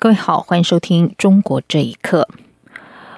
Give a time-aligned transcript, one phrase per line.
[0.00, 2.28] 各位好，欢迎收听《中国这一刻》。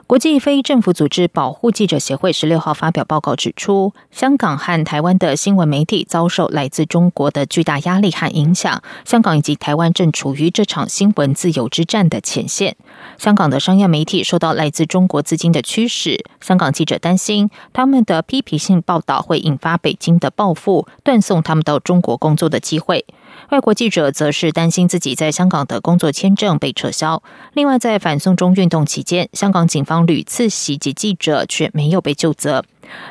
[0.06, 8.82] 国际非政府组织保护记者协会十六号发表报告指出，香港和台湾的新闻媒体遭受来自中国的巨大压力和影响。
[9.04, 12.74] 香港以及台湾正处于这场新闻自由之战的前线。
[13.18, 23.04] 香港的商业媒体受到来自中国资金的驱使，香港记者担心他们的批评性报道会引发北京的报复，断送他们到中国工作的机会。
[23.48, 27.22] 外国记者则是担心自己在香港的工作签证被撤销。
[27.54, 32.64] 另外，在反送中运动期间，香港警方屡次袭击记者，却没有被救责。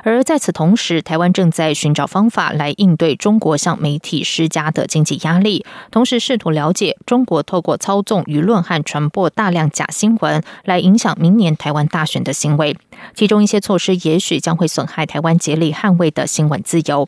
[0.03, 12.75] 而在此同时，台湾正在寻找方法来应对中国向媒体施加的经济压力，同时试图了解中国透过操纵舆论和传播大量假新闻来影响明年台湾大选的行为。
[13.16, 17.08] 其中一些措施也许将会损害台湾竭力捍卫的新闻自由。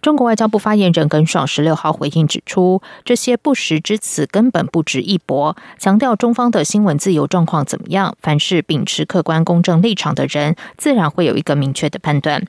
[0.00, 12.46] 中国外交部发言人耿爽十六号回应指出，这些不实之词根本不值一驳，强调中方的新闻自由状况怎么样，凡是秉持客观公正立场的人，自然会有一个明确的判判断。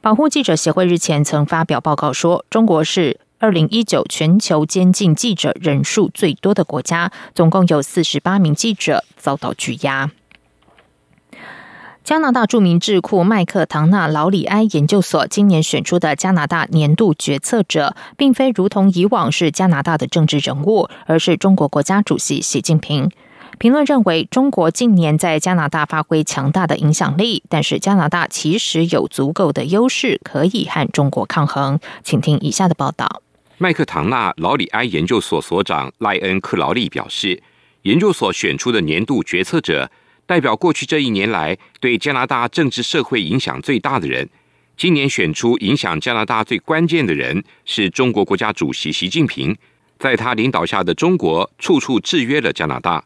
[0.00, 10.10] 保护记者协会日前曾发表报告说，中国是二零一九全球监禁记者人数最多的国家，总共有四十八名记者遭到拘押。
[12.02, 23.10] 加拿大著名智库麦克唐纳劳里埃研究所今年选出的加拿大年度决策者，并非如同以往是加拿大的政治人物，而是中国国家主席习近平。
[23.58, 31.78] 评论认为，中国近年在加拿大发挥强大的影响力，但是加拿大其实有足够的优势可以和中国抗衡。
[32.02, 33.22] 请听以下的报道：
[33.58, 37.42] 麦克唐纳劳里埃研究所所长赖恩克劳利表示，
[37.82, 39.90] 研究所选出的年度决策者。
[40.26, 44.26] 代表过去这一年来对加拿大政治社会影响最大的人，
[44.74, 49.54] 今年选出影响加拿大最关键的人是中国国家主席习近平，
[49.98, 53.04] 在他领导下的中国处处制约了加拿大。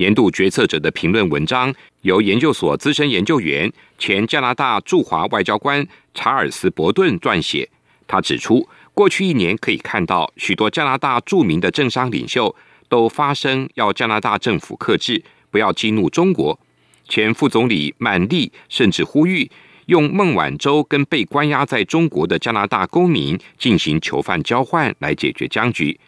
[0.00, 7.68] 年度决策者的评论文章由研究所资深研究员、前加拿大驻华外交官查尔斯·伯顿撰写。
[8.06, 12.56] 他指出，过去一年可以看到许多加拿大著名的政商领袖
[12.88, 15.22] 都发声要加拿大政府克制。
[15.50, 16.58] 不要激怒中国。
[17.06, 19.50] 前副总理满利甚至呼吁
[19.86, 26.00] 用孟晚舟跟被关押在中国的加拿大公民进行囚犯交换来解决僵局。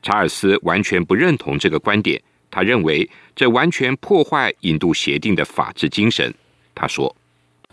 [0.00, 6.32] 查尔斯完全不认同这个观点，他认为这完全破坏引渡协定的法治精神。
[6.74, 7.16] 他说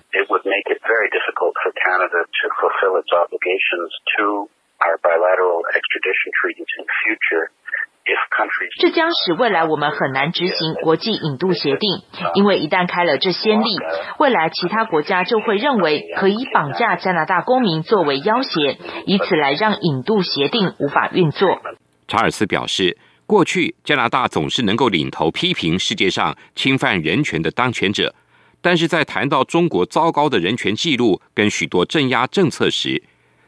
[0.09, 5.61] ：“It would make it very difficult for Canada to fulfill its obligations to our bilateral
[5.75, 7.51] extradition treaties in future.”
[8.79, 12.01] 这将使未来我们很难执行国际引渡协定，
[12.33, 13.67] 因为一旦开了这先例，
[14.17, 21.61] 未来其他国家就会认为可以绑架加拿大公民作为要挟，以此来让引渡协定无法运作。
[22.07, 22.97] 查尔斯表示，
[23.29, 28.11] 过去加拿大总是能够领头批评世界上侵犯人权的当权者，
[28.59, 32.99] 但是在谈到中国糟糕的人权记录跟许多镇压政策时，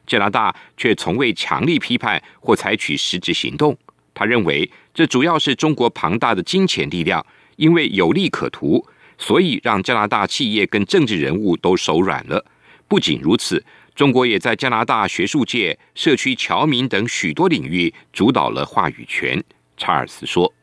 [0.05, 3.75] 加拿大却从未强力批判或采取实质行动。
[4.13, 7.25] 他认为，这主要是中国庞大的金钱力量，
[7.55, 8.85] 因为有利可图，
[9.17, 12.45] 所以让加拿大企业跟政治人物都手软了。
[12.87, 13.65] 不仅如此，
[13.95, 19.43] 中国也在加拿大学术界、社区侨民等许多领域主导了话语权。
[19.81, 20.53] 查尔斯说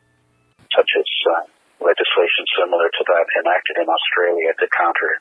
[0.71, 1.03] ：“Such as
[1.83, 5.19] legislation similar to that enacted in Australia to counter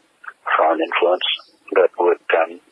[0.54, 1.26] foreign influence
[1.75, 2.20] that would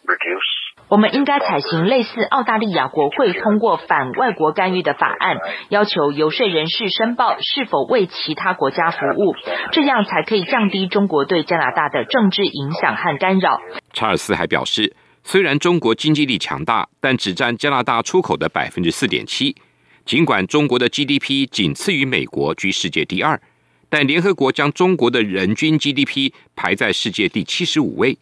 [0.07, 0.51] reduce.”
[0.89, 5.39] 我们应该采行类似澳大利亚国会通过反外国干预的法案，
[5.69, 9.35] 要求游说人士申报是否为其他国家服务，
[9.73, 13.59] 这样才可以降低中国对加拿大的政治影响和干扰。
[13.93, 19.57] 查尔斯还表示，虽然中国经济力强大，但只占加拿大出口的百分之四点七。
[20.07, 23.43] 尽管中国的 GDP 仅次于美国，居世界第二，
[23.89, 28.17] 但联合国将中国的人均 GDP 排在世界第七十五位，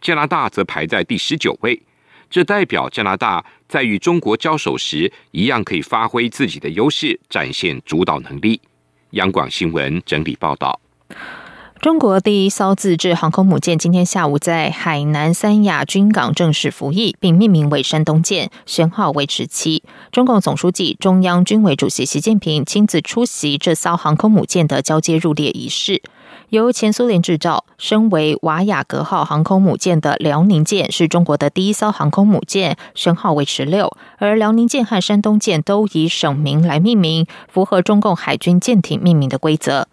[0.00, 1.80] 加拿大则排在第十九位。
[2.28, 8.60] 这代表加拿大在与中国交手时，一样可以发挥自己的优势，展现主导能力。
[9.10, 10.80] 央广新闻整理报道。
[11.80, 19.82] 中国第一艘自制航空母舰今天下午在海南三亚军港正式服役，并命名为“山东舰”，舷号为“十七”。
[20.12, 26.02] 中共总书记、中央军委主席习近平亲自出席这艘航空母舰的交接入列仪式。
[26.50, 33.90] 由前苏联制造、身为瓦雅格号航空母舰的辽宁舰是中国的第一艘航空母舰，舷号为“十六”。
[34.18, 39.88] 而辽宁舰和山东舰都以省名来命名，符合中共海军舰艇命名的规则。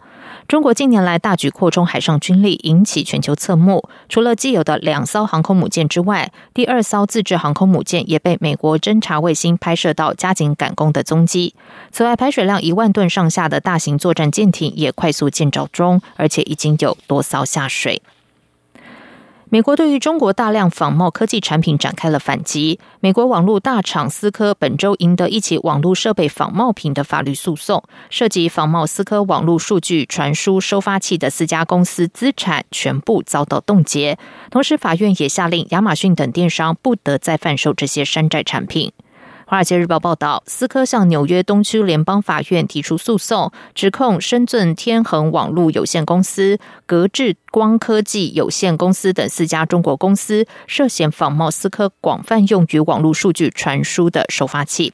[0.47, 3.89] 中国近年来大举扩充海上军力，引起全球侧目。
[4.07, 11.53] 除了既有的两艘航空母舰之外，第二艘自制航空母舰也被美国侦察卫星拍摄到加紧赶工的踪迹。
[11.91, 18.01] 此外，排水量一万吨上下的大型作战舰艇也快速建造中，而且已经有多艘下水。
[19.49, 22.81] 美国对于中国大量仿冒科技产品展开了反击。
[22.99, 34.19] 美国网络大厂思科本周赢得一起网络设备仿冒品的法律诉讼，涉及仿冒思科网络数据传输收发器的四家公司资产全部遭到冻结。
[34.51, 38.91] 同时，法院也下令亚马逊等电商不得再贩售这些山寨产品。
[39.49, 54.93] 《华尔街日报》报道，思科向纽约东区联邦法院提出诉讼，指控深圳天恒网络有限公司、格致光科技有限公司等四家中国公司涉嫌仿冒思科广泛用于网络数据传输的收发器。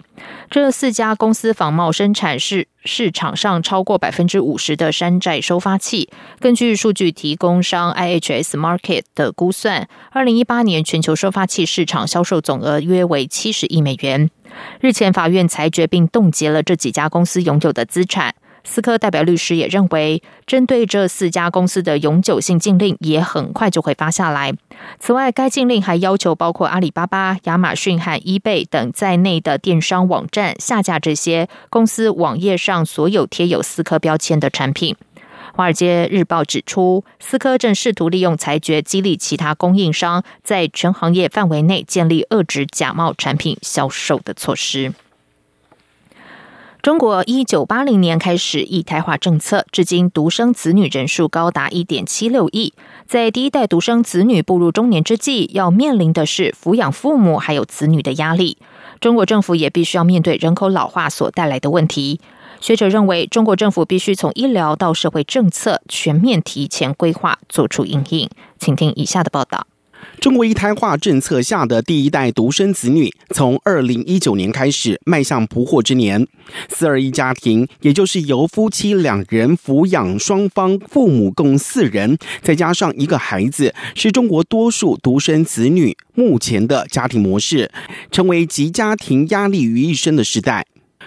[0.49, 6.09] 这四家公司仿冒生产是市场上超过百分之五十的山寨收发器。
[6.39, 14.29] 根据数据提供商 IHS Market 的估算，二零一八年全球收发器市场销售总额约为七十亿美元。
[14.79, 18.33] 日前，法院裁决并冻结了这几家公司拥有的资产。
[18.63, 24.53] 思科代表律师也认为，针对这四家公司的永久性禁令也很快就会发下来。
[24.99, 34.95] 此外，该禁令还要求包括阿里巴巴、亚马逊和 eBay 等在内的电商网站下架这些公司网页上所有贴有思科标签的产品。
[35.55, 44.93] 《华尔街日报》指出，思科正试图利用裁决激励其他供应商在全行业范围内建立遏制假冒产品销售的措施。
[46.83, 52.73] 中国一九八零年开始一胎化政策，至今独生子女人数高达一点七六亿。
[53.07, 58.57] 在第一代独生子女步入中年之际，要面临的是抚养父母还有子女的压力。
[58.99, 62.19] 中国政府也必须要面对人口老化所带来的问题。
[62.59, 68.29] 学者认为，中国政府必须从医疗到社会政策全面提前规划，做出应应。
[68.59, 69.67] 请听以下的报道：
[70.19, 76.25] 中国一胎化政策下的第一代独生子女，从二零一九年开始迈向不惑之年。
[76.69, 87.71] 四二一家庭，也就是由夫妻两人抚养双方父母共四人，再加上一个孩子，是中国多数独生子女目前的家庭模式，
[88.11, 90.65] 成为集家庭压力于一身的时代。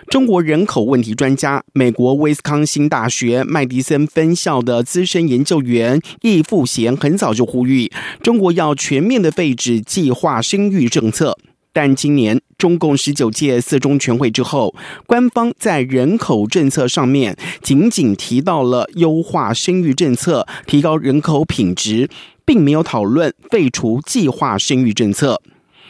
[0.08, 7.90] 中国人口问题专家、美国威斯康星大学麦迪森分校的资深研究员易富贤很早就呼吁，
[8.22, 11.36] 中国要全面的废止计划生育政策。
[11.72, 14.74] 但今年中共十九届四中全会之后，
[15.06, 22.08] 官方在人口政策上面仅仅提到了优化生育政策、提高人口品质，
[22.44, 25.42] 并没有讨论废除计划生育政策。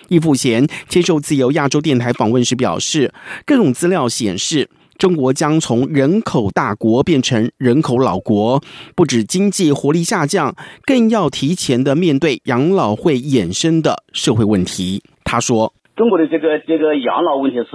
[0.09, 3.13] 易富贤接受自由亚洲电台访问时表示，
[3.45, 4.69] 各种资料显示，
[4.99, 8.63] 中国将从人口大国变成人口老国，
[8.95, 10.55] 不止经济活力下降，
[10.85, 15.03] 更要提前的面对养老会衍生的社会问题。
[15.25, 17.67] 他说：“中国的这个这个养老问题是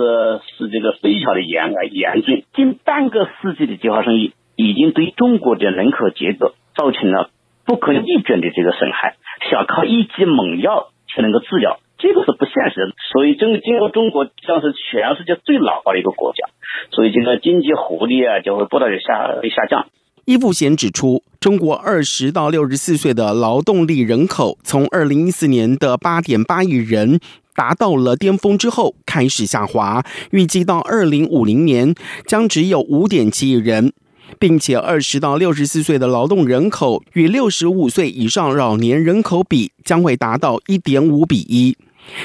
[0.57, 7.29] 是这个非常的严啊严峻，近半个世纪的计划生育已经对中国的人口结构造成了
[7.65, 9.17] 不可逆转的这个损害，
[9.51, 16.49] 想靠一剂猛药才能够治疗。”这个是不现实的，所以这个今后中国将是全世界最老化的一个国家，
[16.89, 19.85] 所以这个经济活力啊就会不断的下下降。
[20.25, 27.19] 伊布贤指出，中国二十到六十四岁的劳动力人口从二零一四年的八点八亿人
[27.55, 31.93] 达到了巅峰之后开始下滑，预计到二零五零年
[32.25, 33.93] 将只有五点七亿人。
[34.39, 41.75] 并且，二十到六十四岁的劳动人口与六十五岁以上老年人口比将会达到一点五比一。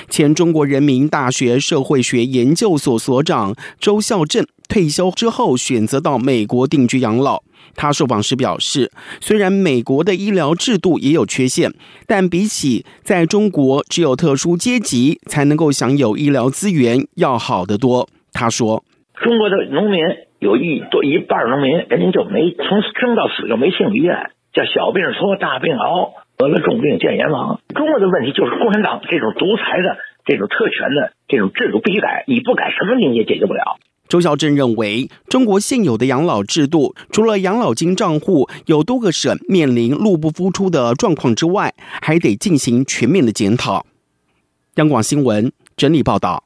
[0.09, 7.42] 前中国人民大学社会学研究所所长周孝正退休之后选择到美国定居养老。
[7.75, 8.90] 他受访时表示，
[9.21, 11.73] 虽然美国的医疗制度也有缺陷，
[12.06, 18.09] 但比起在中国只有特殊阶级才能够享有医疗资源要好得多。
[18.33, 18.83] 他说
[19.23, 20.00] ：“中国的农民。”
[20.38, 27.60] 有一多一半农民人家就没从生到死就没进医院，叫小病拖大病熬，得了重病见阎王。
[27.74, 33.78] 中国的问题就是共产党这种独裁的、这种特权的这种制度必须改，你不改什么你也解决不了。
[34.08, 43.84] 周孝正认为，中国现有的养老制度，除了养老金账户有多个省面临入不敷出的状况之外，还得进行全面的检讨。
[44.76, 46.44] 央广新闻整理报道。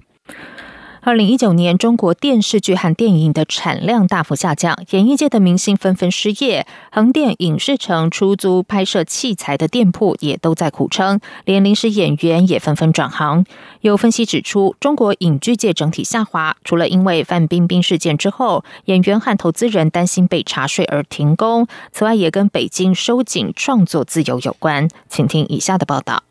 [1.02, 13.46] 二零一九年，中国电视剧和电影的产量大幅下降，演艺界的明星纷纷失业，横店影视城出租拍摄器材的店铺也都在苦撑，连临时演员也纷纷转行。
[13.80, 24.86] 有分析指出，中国影剧界整体下滑，除了因为范冰冰事件之后，演员和投资人担心被查税而停工，此外也跟北京收紧创作自由有关。
[25.08, 26.24] 请听以下的报道。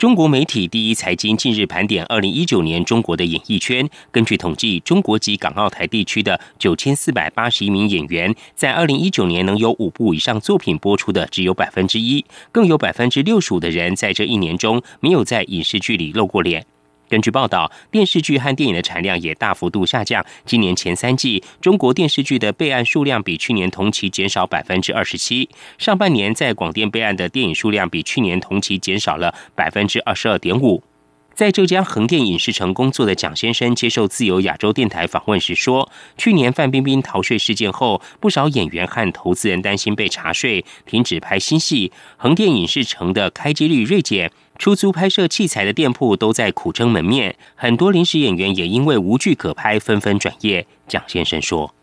[0.00, 3.86] 中国媒体第一财经近日盘点二零一九年中国的演艺圈。
[4.10, 16.64] 根据统计，中国及港澳台地区的九千四百八十一名演员，在二零一九年能有五部以上作品播出的只有百分之一，更有百分之六十五的人在这一年中没有在影视剧里露过脸。
[17.10, 20.24] 根据报道，电视剧和电影的产量也大幅度下降。
[20.46, 25.48] 今年前三季，中国电视剧的备案数量比去年同期减少百分之二十七。
[25.76, 30.80] 上半年在广电备案的电影数量比去年同期减少了百分之二十二点五。
[31.34, 41.90] 在浙江横店影视城工作的蒋先生接受自由亚洲电台访问时说：“去年范冰冰逃税事件后，不少演员和投资人担心被查税，停止拍新戏。
[42.16, 50.66] 横店影视城的开机率锐减。”出租拍摄器材的店铺都在苦撑门面，很多临时演员也因为无剧可拍，纷纷转业。
[50.86, 51.74] 蒋先生说：“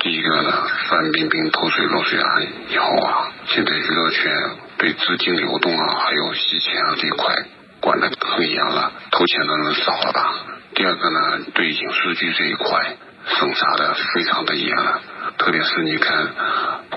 [0.00, 0.50] 第一个呢，
[0.88, 4.32] 范冰冰偷税漏税案以后啊，现在娱乐圈
[4.78, 7.36] 对资金流动啊，还有洗钱啊这一块
[7.80, 10.34] 管的很严了，偷钱的人少了吧？
[10.74, 12.96] 第二个呢，对影视剧这一块
[13.38, 15.02] 审查的非常的严了，
[15.36, 16.30] 特别是你看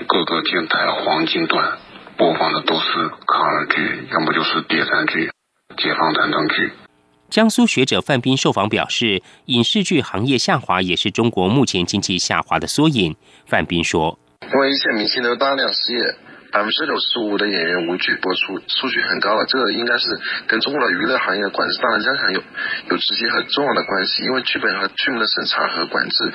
[0.06, 1.76] 各个电台黄金段。”
[2.18, 2.90] 播放的都是
[3.28, 5.30] 抗日剧，要么就是谍战剧、
[5.76, 6.72] 解放战争剧。
[7.30, 13.14] 江苏学者范斌受访表示，影视剧行业下滑也是中国目前经济下滑的缩影。
[13.46, 14.18] 范斌说
[14.52, 16.16] ：“因为一线明星都大量失业，
[16.50, 19.46] 百分之六十五的演员无剧播出，数据很高了。
[19.46, 22.42] 这个应该是跟中国的娱乐行业管制大量加强有
[22.90, 24.24] 有直接很重要的关系。
[24.24, 26.32] 因为剧本和剧目的审查和管制，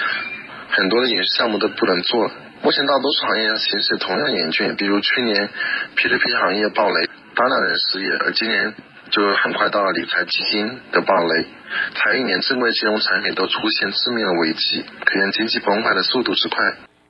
[0.69, 2.31] 很多的影视项目都不能做。”
[2.63, 5.49] 目前大多数行业形势同样严峻，比如去年
[5.97, 8.73] P2P 行业暴雷，大量人失业，而今年
[9.11, 11.45] 就很快到了理财基金的暴雷，
[11.93, 16.57] 才一年正规金融产品都出现致命的危机，可见经济崩坏的速度之快。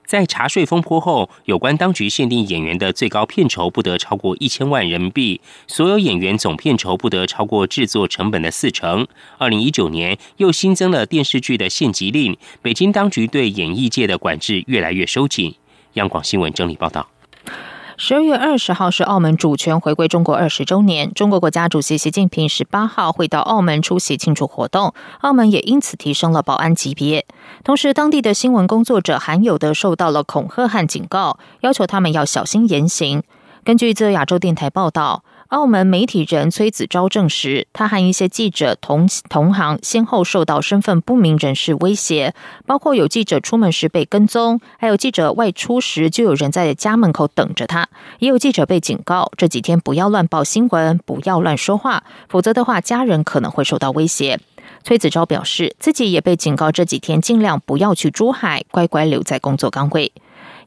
[0.05, 9.07] 在查税风波后，有关当局限定演员的最高片酬不得超过一千万人民币，所有演员总片酬不得超过制作成本的四成。
[9.37, 15.55] 二零一九年又新增了电视剧的限级令，北京当局对演艺界的管制越来越收紧。
[15.93, 17.07] 央广新闻整理报道。
[18.05, 27.25] 十二月二十号是澳门主权回归中国二十周年，中国国家主席习近平十八号会到澳门出席庆祝活动，澳门也因此提升了保安级别。
[27.63, 33.23] 同时，当地的新闻工作者罕有的受到了恐吓和警告，要求他们要小心言行。
[33.63, 35.23] 根据自由亚洲电台报道。
[35.53, 42.33] 澳门媒体人崔子昭证实，他和一些记者同同行先后受到身份不明人士威胁，
[42.65, 54.39] 包括有记者出门时被跟踪，还有记者外出时就有人在家门口等着他，也有记者被警告这几天不要乱报新闻，不要乱说话，否则的话家人可能会受到威胁。
[54.83, 60.11] 崔子昭表示，自己也被警告这几天尽量不要去珠海，乖乖留在工作岗位。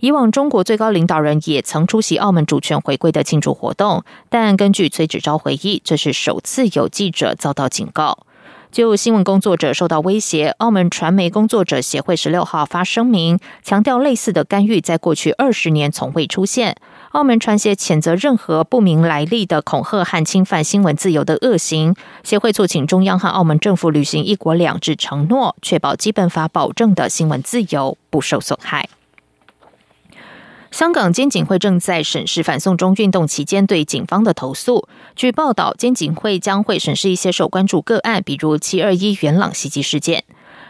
[0.00, 8.18] 以往中国最高领导人也曾出席澳门主权回归的庆祝活动，但根据崔子昭回忆，这是首次有记者遭到警告。
[8.72, 16.76] 就新闻工作者受到威胁，澳门传媒工作者协会十六号发声明，强调类似的干预在过去二十年从未出现。
[17.12, 21.94] 澳门传协谴责任何不明来历的恐吓和侵犯新闻自由的恶行。
[22.22, 28.86] 协会促请中央和澳门政府履行“一国两制”承诺，确保基本法保证的新闻自由不受损害。
[30.76, 34.86] 香港监警会正在审视反送中运动期间对警方的投诉。
[35.14, 40.24] 据报道，监警会将会审视一些受关注个案，比如七二一元朗袭击事件。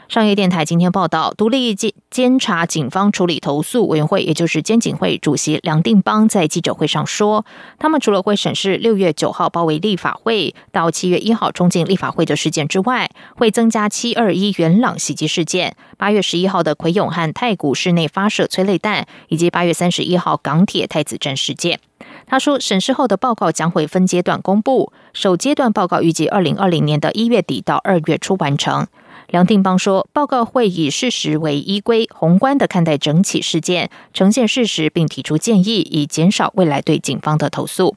[0.09, 7.45] 商业电台今天报道，独立监监察警方处理投诉委员会，也就是监警会主席梁定邦在记者会上说，
[7.81, 21.81] 他们除了会审视六月九号包围立法会到七月一号冲进立法会的事件之外，会增加七二一元朗袭击事件、八月十一号的葵涌和太古室内发射催泪弹，以及八月三十一号港铁太子站事件。
[22.29, 28.87] 他说，审视后的报告将会分阶段公布，首阶段报告预计二零二零年的一月底到二月初完成。
[29.29, 37.97] 梁定邦说：“报告会以事实为依归，宏观的看待整起事件，呈现事实，并提出建议，以减少未来对警方的投诉。”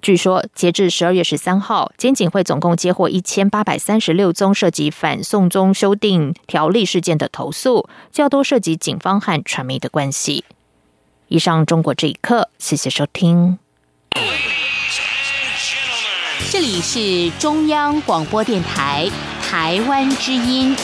[0.00, 10.44] 据说，截至十二月十三号，监警会总共接获一千八百三十六宗涉及反送中修订条例事件的投诉，较多涉及警方和传媒的关系。
[11.26, 13.58] 以上，中国这一刻，谢谢收听。
[16.50, 19.10] 这里是中央广播电台
[19.50, 20.76] 台湾之音。